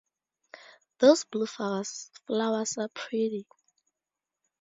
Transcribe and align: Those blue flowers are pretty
Those 0.97 1.25
blue 1.25 1.45
flowers 1.45 1.99
are 2.79 2.87
pretty 2.87 3.45